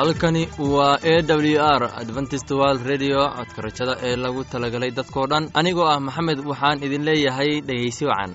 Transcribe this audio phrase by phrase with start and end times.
[0.00, 0.42] halkani
[0.74, 5.44] waa e w r adventist world redio codka rajada ee lagu talagalay dadkoo dhan.
[5.60, 8.32] Anigoo ah maxamed waxaan idin leeyahay dhegaysi wacan.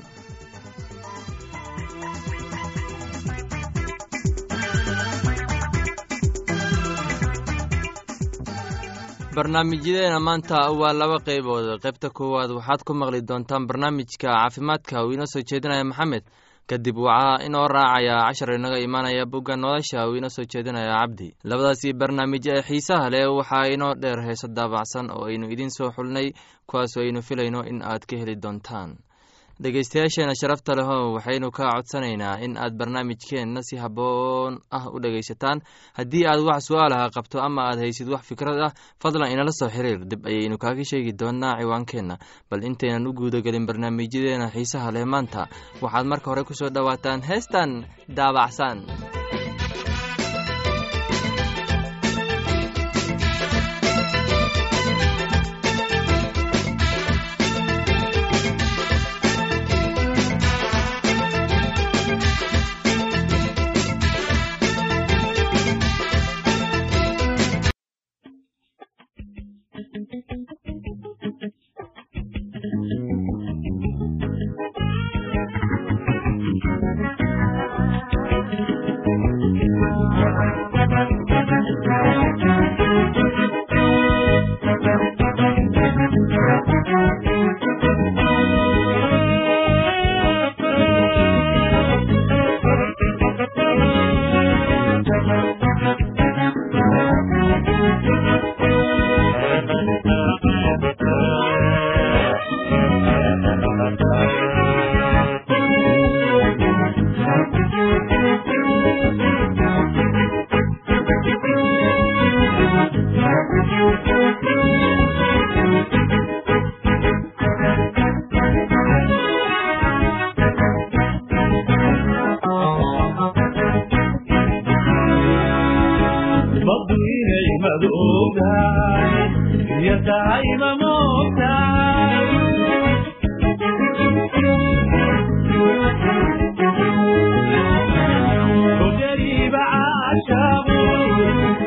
[9.35, 11.65] Barnaamijyadeena maanta waa laba qaybood.
[11.83, 15.03] Qaybta koowaad waxaad ku maqli doontaan barnaamijka caafimaadka.
[15.05, 16.23] Uu inoo soo jeedinaya maxamed
[16.69, 21.93] kadib waxaa inoo raacaya cashar inaga imaanaya bugga nolosha uu inoo soo jeedinaya cabdi labadaasii
[21.93, 26.27] barnaamij ee xiisaha leh waxaa inoo dheer heeso daabacsan oo aynu idiin soo xulnay
[26.69, 28.97] kuwaasoo aynu filayno in aad ka heli doontaan
[29.63, 35.61] dhegaystayaasheena sharafta leho waxaynu kaa codsanaynaa in aad barnaamijkeenna si habboon ah u dhegaysataan.
[35.97, 39.99] Haddii aad wax su'aalaha qabto ama aad haysid wax fikrad ah fadlan inala soo xiriir.
[40.11, 42.15] Dib ayaynu kaaga sheegi doonaa ciwaankeenna.
[42.49, 45.47] Bal intaynan u guudagelin barnaamijyadeena xiisaha leh maanta.
[45.81, 47.85] Waxaad marka hore ku soo dhowaataan heestan
[48.17, 48.77] daabacsan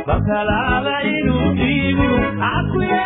[0.08, 2.08] bakalaba inuu dhiibo
[2.40, 3.04] cabkuye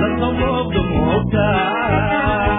[0.00, 2.50] dadka moogda moogtaay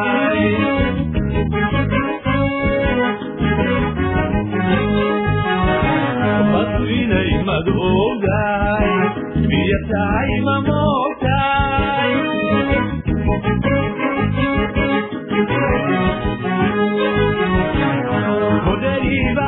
[6.52, 8.90] badu inay madoogaay
[9.50, 12.14] biyo tahay ma moogtaay
[18.66, 19.48] mudariiba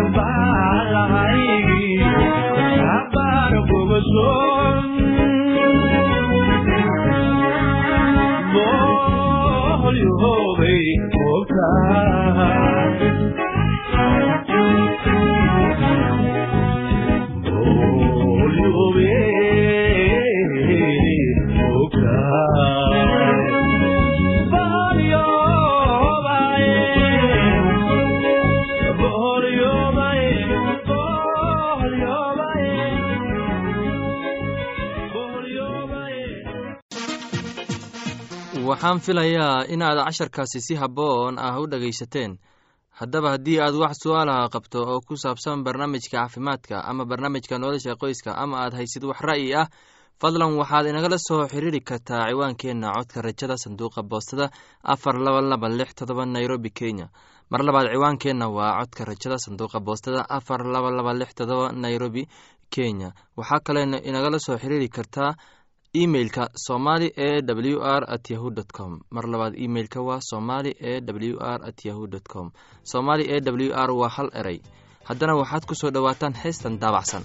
[0.00, 1.75] inbaan lahaygiyo
[38.76, 42.38] waxaan filayaa inaad casharkaasi si habboon ah u dhegaysateen
[43.00, 48.30] haddaba haddii aad wax su'aalaha qabto oo ku saabsan barnaamijka caafimaadka ama barnaamijka nolosha qoyska
[48.36, 49.66] ama aad haysid wax ra'yi ah
[50.20, 54.50] fadlan waxaad inagala soo xiriiri kartaa ciwaankeenna codka rajada sanduuqa boostada
[54.84, 57.08] afar laba laba lix todoba nairobi kenya.
[57.50, 62.28] Mar labaad ciwaankeenna waa codka rajada sanduuqa boostada afar laba laba lix todoba nairobi
[62.70, 63.12] kenya.
[63.36, 65.32] Waxaa kale inagala soo xiriiri kartaa
[66.02, 69.00] emeilka somali e w r at yahu dt com.
[69.10, 72.50] Mar labaad emeilka waa somali e w r at yahu dt com.
[72.92, 74.60] Somali e w r waa hal erey
[75.08, 77.22] haddana waxaad ku soo dhowaataan heystan daabacsan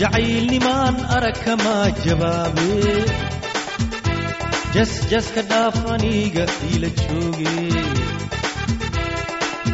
[0.00, 2.68] jacaylnimaan arag kamaa jabaabe
[4.76, 6.44] jasjaska dhaaf aniga
[6.74, 7.54] ila jooge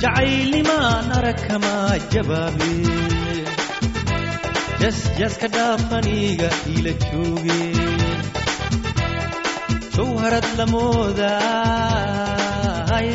[0.02, 2.70] jacaylnimaan arag kamaa jabaabe
[4.82, 7.60] jasjaska dhaaf aniga ila jooge
[9.96, 13.10] jawharad lamoodaay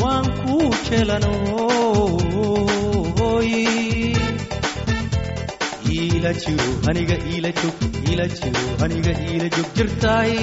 [0.00, 2.20] waan kuu jelanoy
[5.96, 7.76] iila jiro aniga iila jog
[8.08, 10.34] iila jiro aniga iila jog jirtaay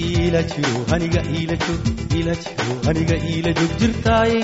[0.00, 1.82] iila jiro aniga iila jog
[2.16, 4.34] iila jiro aniga iila jog jirtaay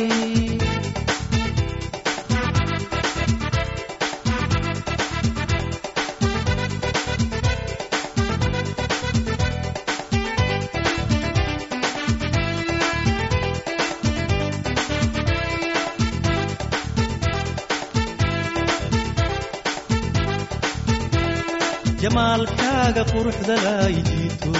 [22.88, 24.52] jamaalkaaga quruxda lay jiito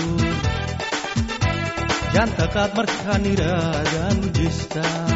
[2.14, 5.06] jaanta qaad markaan idhaahdaan u jeestaa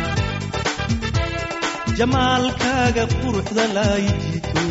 [1.99, 4.63] jamaalkaaga quruxda lay jiito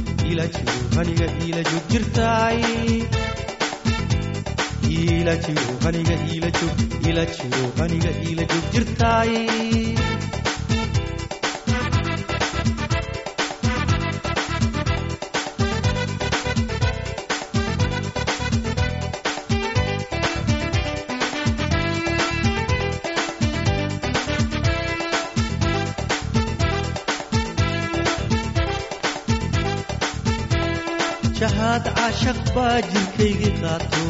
[32.56, 34.04] baa jirkaygii qaato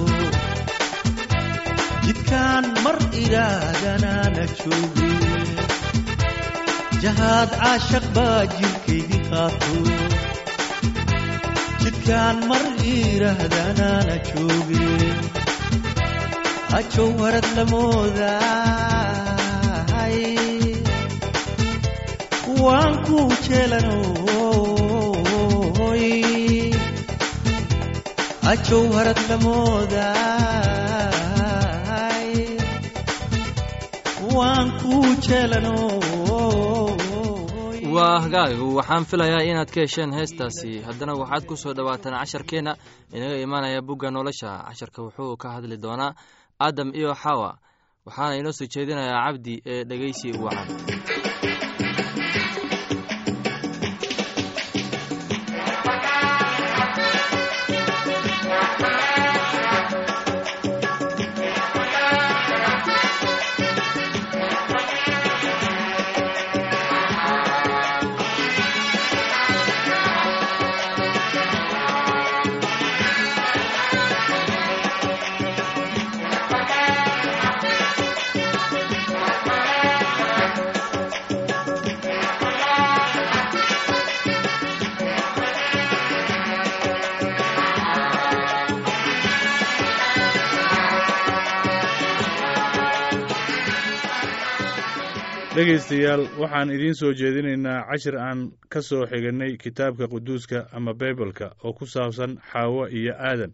[2.06, 5.10] jidkaan mar idhaahdanaana jooge
[7.04, 9.78] jahaad caashaq baa jirkaygii qaato
[11.84, 12.64] jidkaan mar
[12.96, 14.88] idhaahdanaana jooge
[16.74, 19.08] hajow harad la moodahay
[22.64, 23.18] waan ku
[23.48, 24.79] jeelanoy
[28.50, 29.90] hajow harad la moodahay
[34.38, 34.94] waan ku
[35.28, 36.00] jeelanoy
[37.96, 42.74] waa hagaagu waxaan filayaa inaad ka hesheen heestaasi haddana waxaad ku soo dhowaataan casharkeenna
[43.14, 46.12] inaga imaanaya bugga nolosha casharka wuxuu ka hadli doonaa
[46.66, 47.50] aadam iyo xawa
[48.06, 50.68] waxaana inoo soo jeedinayaa cabdi ee dhegeysi wacan
[95.60, 98.40] dhegaystayaal waxaan idiin soo jeedinaynaa cashir aan
[98.72, 103.52] ka soo xigannay kitaabka quduuska ama baibalka oo ku saabsan xaawo iyo aadan.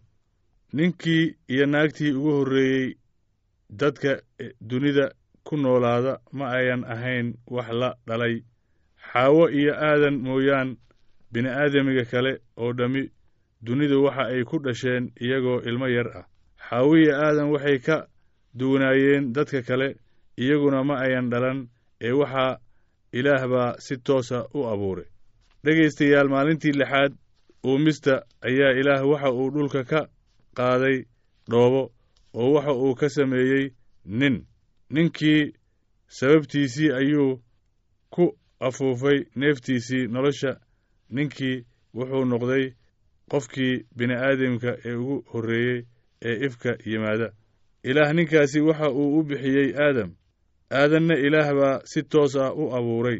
[0.72, 2.94] Ninkii iyo naagtii ugu horreeyey
[3.80, 4.10] dadka
[4.70, 5.10] dunida
[5.44, 8.34] ku noolaada ma ayan ahayn wax la dhalay.
[9.12, 10.76] Xaawo iyo aadan mooyaan
[11.32, 13.02] bini'aadamiga kale oo dhammi
[13.66, 16.24] dunidu waxa ay ku dhasheen iyagoo ilmo yar ah.
[16.68, 18.06] Xaawo iyo aadan waxay ka
[18.58, 19.96] duwanaayeen dadka kale
[20.38, 21.68] iyaguna ma ayan dhalan
[22.00, 22.58] ee waxaa
[23.12, 25.06] ilaah baa si toosa u abuuray.
[25.64, 27.12] Dhegaystayaal maalintii lixaad
[27.64, 30.00] uumista ayaa ilaah waxa uu dhulka ka
[30.56, 30.98] qaaday
[31.50, 31.82] dhoobo
[32.34, 33.70] oo waxa uu ka sameeyey
[34.04, 34.46] nin.
[34.90, 35.52] Ninkii
[36.08, 37.42] sababtiisii ayuu
[38.10, 40.52] ku afuufay neeftiisii nolosha.
[41.10, 42.64] Ninkii wuxuu noqday
[43.30, 45.80] qofkii bini'aadamka ee ugu horreeyey
[46.22, 47.28] ee ifka yimaada.
[47.84, 50.10] Ilaah ninkaasi waxa uu u bixiyey aadam
[50.70, 53.18] aadanna ilaah baa si toos ah u abuuray.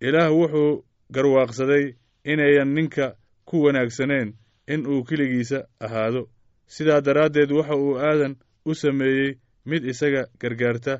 [0.00, 3.06] Ilaah wuxuu garwaaqsaday inayan ninka
[3.48, 4.34] ku wanaagsaneen
[4.72, 6.22] in uu keligiisa ahaado.
[6.66, 10.94] Sidaa daraaddeed waxa uu aadan u sameeyey mid isaga gargaarta.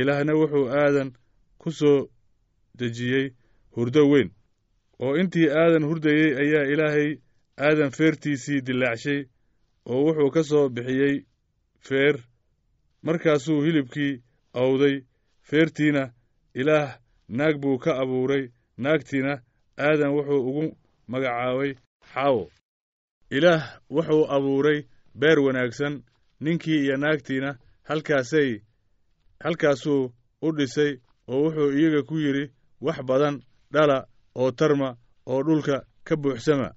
[0.00, 1.12] Ilaahna wuxuu aadan
[1.58, 2.08] ku soo
[2.78, 3.26] dejiyey
[3.76, 4.30] hurdo weyn.
[5.02, 7.10] Oo intii aadan hurdayey ayaa ilaahay
[7.66, 9.20] aadan feertiisii dillaacshay
[9.90, 11.16] oo wuxuu ka soo bixiyey
[11.86, 12.16] feer.
[13.02, 14.22] Markaasuu hilibkii
[14.54, 14.96] awday
[15.48, 16.12] feertiina
[16.54, 18.44] ilaah naag buu ka abuuray.
[18.78, 19.42] Naagtiina
[19.78, 20.76] aadan wuxuu ugu
[21.10, 21.72] magacaabay
[22.12, 22.44] xaawo.
[23.30, 24.78] Ilaah wuxuu abuuray
[25.14, 26.02] beer wanaagsan.
[26.40, 27.58] Ninkii iyo naagtiina
[27.88, 28.60] halkaasay
[29.44, 30.92] halkaasuu u dhisay
[31.28, 34.96] oo wuxuu iyaga ku yidhi wax badan dhala oo tarma
[35.26, 36.68] oo dhulka ka buuxsama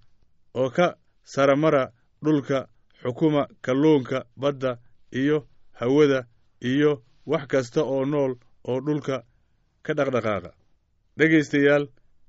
[0.55, 1.91] oo ka saramara
[2.23, 2.67] dhulka
[3.01, 4.77] xukuma kalluunka badda
[5.11, 5.47] iyo
[5.79, 6.27] hawada
[6.61, 8.35] iyo wax kasta oo nool
[8.69, 9.15] oo dhulka
[9.85, 10.49] ka dhaqdhaqaaqa.
[11.17, 11.85] Dhegaystayaal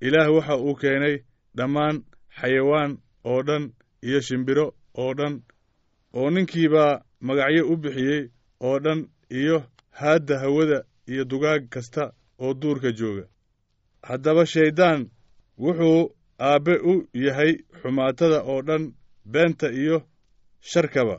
[0.06, 1.16] ilaah waxa uu keenay
[1.56, 1.96] dhammaan
[2.38, 2.92] xayawaan
[3.30, 3.64] oo dhan
[4.06, 4.66] iyo shimbiro
[5.02, 5.34] oo dhan
[6.18, 8.22] oo ninkiibaa magacyo u bixiyey
[8.66, 9.00] oo dhan
[9.40, 9.56] iyo
[9.98, 10.78] haadda hawada
[11.12, 12.12] iyo dugaag kasta
[12.44, 13.24] oo duurka jooga.
[14.08, 15.00] Haddaba shayddaan
[15.58, 16.00] wuxuu
[16.48, 18.84] aabbe u yahay xumaatada oo dhan
[19.32, 19.96] beenta iyo
[20.70, 21.16] sharkaba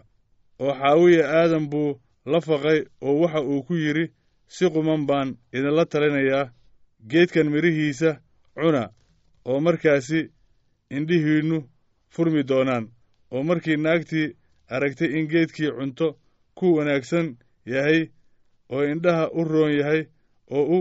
[0.64, 2.00] oo xaawiya aadan buu
[2.32, 4.06] la faqay oo waxa uu ku yidhi
[4.56, 6.52] si quman baan idinla talinayaa
[7.12, 8.10] geedkan midhihiisa
[8.56, 8.84] cuna
[9.50, 10.20] oo markaasi
[10.96, 11.58] indhihiinnu
[12.14, 12.86] furmi doonaan
[13.34, 14.28] oo markii naagtii
[14.76, 16.08] aragtay in geedkii cunto
[16.58, 17.28] ku wanaagsan
[17.72, 18.02] yahay
[18.74, 20.02] oo indhaha u roon yahay
[20.58, 20.80] oo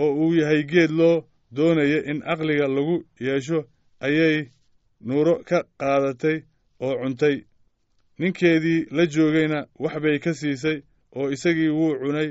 [0.00, 1.16] oo uu yahay geed loo
[1.56, 3.58] doonaya in caqliga lagu yeesho
[4.06, 4.36] ayay
[5.06, 6.36] nuuro ka qaadatay
[6.84, 7.36] oo cuntay.
[8.18, 10.78] Ninkeedii la joogayna wax bay ka siisay
[11.16, 12.28] oo isagii wuu cunay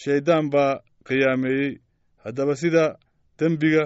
[0.00, 1.72] shayddaan baa qiyaameeyey.
[2.24, 2.84] Haddaba sida
[3.38, 3.84] dembiga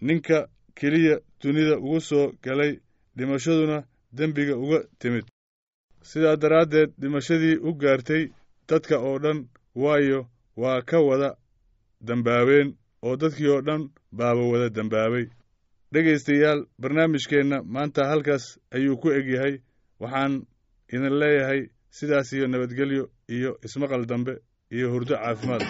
[0.00, 0.38] ninka
[0.78, 2.72] keliya dunida ugu soo galay
[3.16, 3.78] dhimashaduna
[4.16, 5.26] dembiga uga timid.
[6.02, 8.24] Sidaa daraaddeed dhimashadii u gaartay
[8.68, 9.38] dadka oo dhan
[9.74, 10.20] waayo
[10.56, 11.30] waa ka wada
[12.06, 12.68] dembaabeen
[13.06, 13.82] oo dadkii oo dhan
[14.18, 15.24] baaba wada dembaabay
[15.92, 19.54] dhegaystayaal barnaamijkeenna maanta halkaas ayuu ku egyahay
[20.00, 20.34] waxaan
[20.92, 21.60] idin leeyahay
[21.96, 24.34] sidaas iyo nabadgelyo iyo ismaqal dambe
[24.76, 25.62] iyo hurdo caafimaad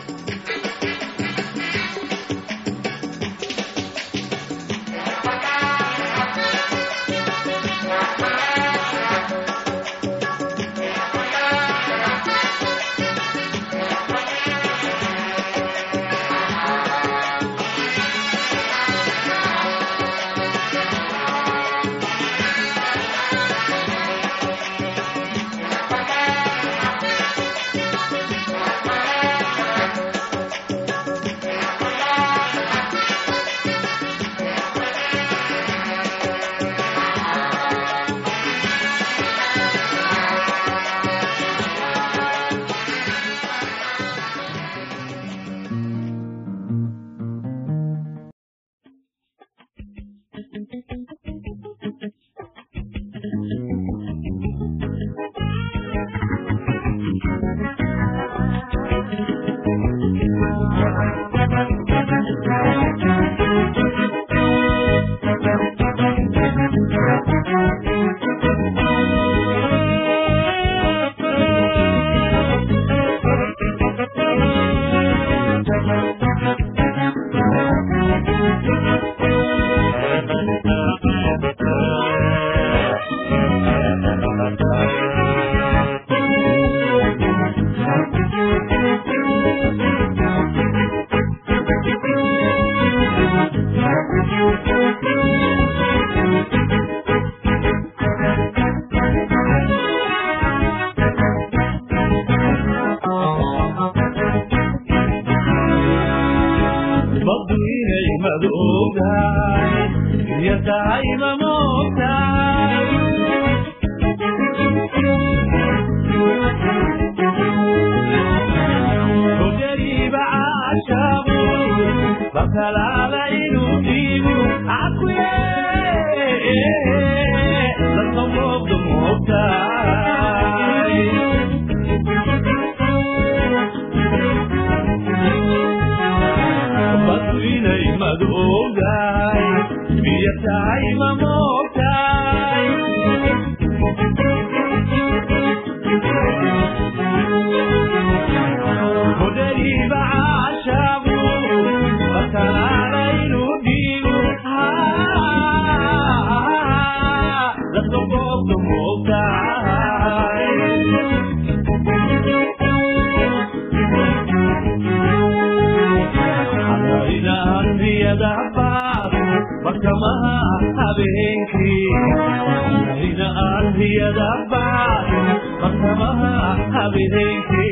[176.88, 177.66] aderece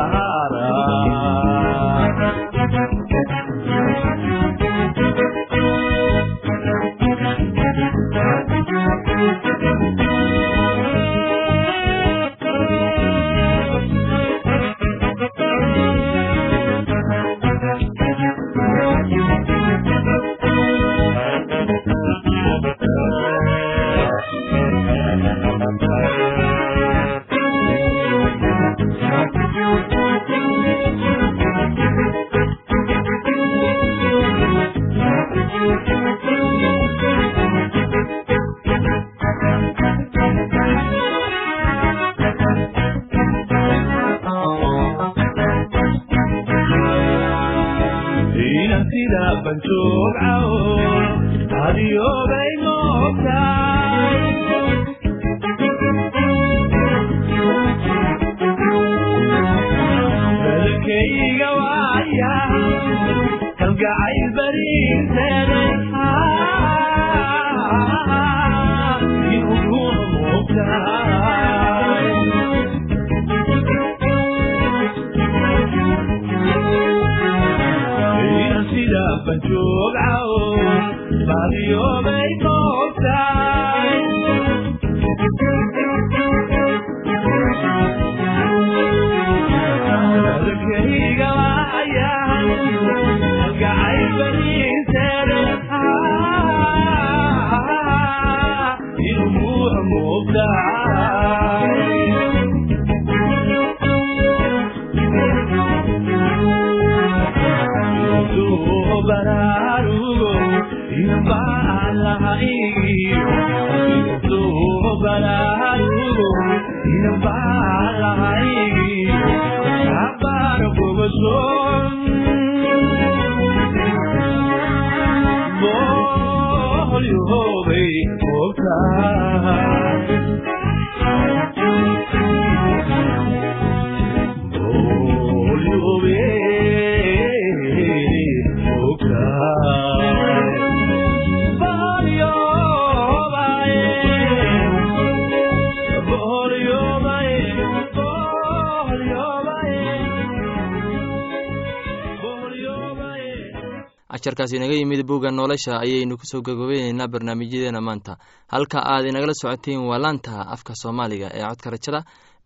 [154.12, 158.18] casharkaas inaga yimid bugga nolosha ayaynu ku soo gagobeyneynaa barnaamijyadeena maanta.
[158.48, 162.00] Halka aad inagala socotiin waa laanta afka soomaaliga ee codka rajada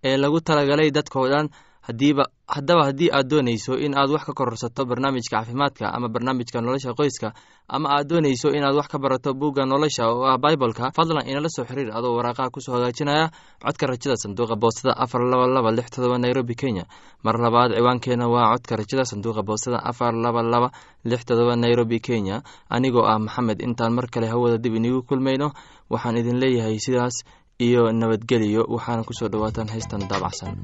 [0.03, 1.47] ee lagu talagalay dadkao dhan
[1.91, 2.23] hadiiba
[2.55, 7.29] haddaba haddii aad doonayso in aad wax ka kororsato barnaamijka caafimaadka ama barnaamijka nolosha qoyska
[7.75, 11.63] ama aad doonayso inaad wax ka barato bugga nolosha oo ah biboleka fadlan inala soo
[11.69, 13.25] xiriir adoo waraaqaha ku soo hagaajinaya
[13.63, 16.83] codka rajada sanduuqa boostada afar laba laba lix todoba nairobi kenya.
[17.25, 20.69] Mar labaad ciwaankeena waa codka rajada sanduuqa boostada afar laba laba
[21.09, 22.37] lix todoba nairobi kenya.
[22.75, 25.47] Anigoo ah maxamed intaan mar kale hawada dib inigu kulmayno
[25.91, 27.15] waxaan idin leeyahay sidaas
[27.65, 30.55] iyo nabadgeliyo waxaana ku soo dhawaataan heystan daabacsan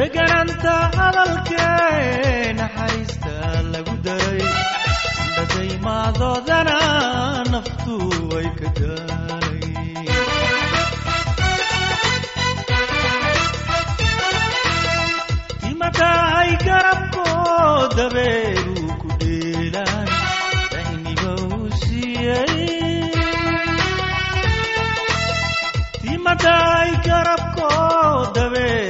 [0.00, 3.34] degananta hadalkee naxariista
[3.72, 4.40] lagu daray.
[5.24, 6.78] Indhadaymadoodana
[7.54, 7.96] naftu
[8.38, 9.58] ay ka gaadhay
[15.62, 20.08] timatahay garabkoo dabeeru ku dheelaan
[20.72, 22.56] dayniba u siiyey
[26.02, 28.89] timatahay garabkoo dabeeru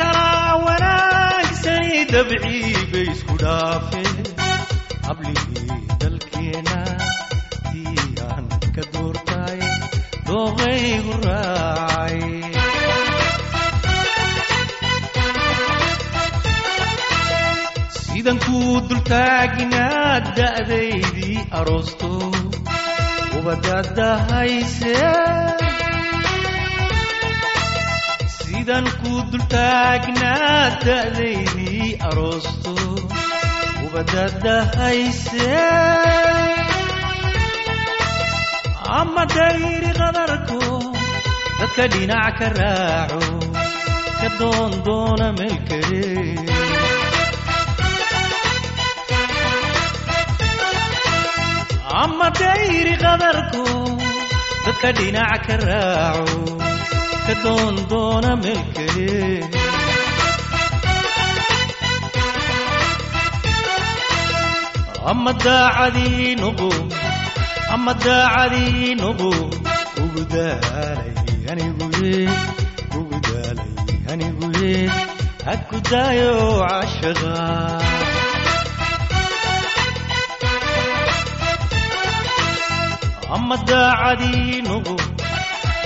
[0.00, 4.12] kala wanaagsani dabciga isku dhaafee
[5.06, 6.78] hablihii dalkeena
[7.82, 9.60] iyaan ka doortay
[10.28, 12.18] dooqaygu raacay
[18.12, 22.10] sidan kuu dultaaginaad da'daydii aroosto.
[23.38, 24.94] Ubadadahayse
[28.60, 32.72] sidan kuu dultaagnaad da'daydii aroosto
[33.84, 35.48] ubadadahayse
[38.98, 40.60] ama dayri qadarko
[41.60, 43.22] dadka dhinac ka raaco
[44.20, 46.04] ka doon doona meel kale
[52.02, 53.64] ama dayri qadarku
[54.64, 56.38] dadka dhinac ka raaco
[57.26, 59.08] ka doon doona meel kale
[65.10, 66.70] ama daacadii nuqu
[67.74, 69.30] ama daacadii nuqu
[70.02, 71.12] ugu daalay
[71.50, 72.18] aniguye
[72.98, 73.70] ugu daalay
[74.12, 74.74] aniguye
[75.46, 76.32] ha ku daayo
[76.68, 77.34] cashaqa
[83.34, 84.94] ama daacadii noqo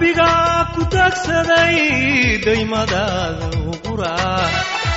[0.00, 1.76] qalbigaa ku dagsaday
[2.44, 4.44] daymadaada uguraa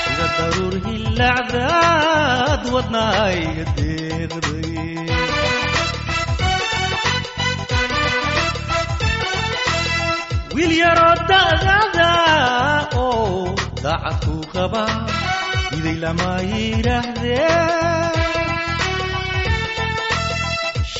[0.03, 4.71] sida daruur hilacdaad wadnahayga deeqday
[10.55, 12.09] wiil yaroo da'dada
[13.03, 14.83] oo daacadku qaba
[15.77, 18.42] iday lama yidhaahdee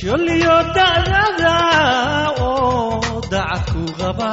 [0.04, 1.56] sholiyo da'dada
[2.48, 4.32] oo daacadku qaba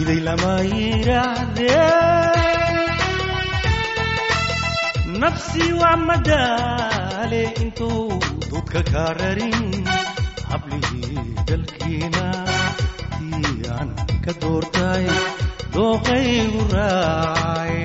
[0.00, 1.96] iday lama yidhaahdee
[5.22, 8.06] nafsi waa madaale intuu
[8.50, 9.58] dudka kaa rarin
[10.50, 12.26] hablihii dalkiina
[13.78, 13.90] aan
[14.24, 15.04] ka doortay
[15.74, 17.76] dooqaygu raacay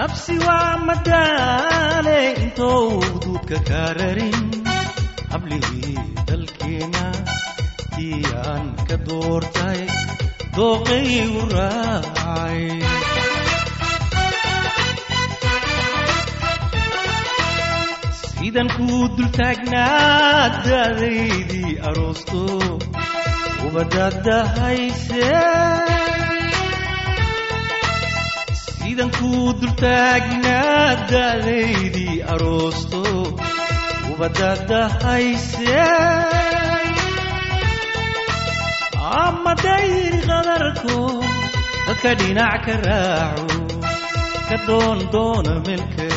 [0.00, 2.84] nafsi waa madaale intou
[3.24, 4.46] duudka kaa rarin
[5.32, 5.96] hablihii
[6.28, 7.04] dalkeena
[7.94, 8.20] tii
[8.52, 9.80] aan ka doortay
[10.56, 12.60] dooqaygu raacay
[18.22, 22.42] sidan kuu dultaagnaa da'daydii aroosto.
[23.66, 25.24] Ubadadahayse
[29.00, 33.00] sidan kuu dultaagnaa da'daydii aroosto
[34.12, 35.76] ubadadahayse
[39.20, 40.98] ama dayri qadarko
[41.86, 43.58] dadka dhinac ka raaco
[44.48, 46.08] ka doon doona melke